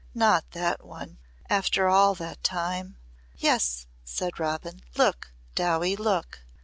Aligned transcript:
"Not 0.15 0.49
that 0.53 0.83
one 0.83 1.19
after 1.47 1.87
all 1.87 2.15
that 2.15 2.43
time!" 2.43 2.95
"Yes," 3.37 3.85
said 4.03 4.39
Robin. 4.39 4.81
"Look, 4.97 5.31
Dowie 5.53 5.95
look." 5.95 6.39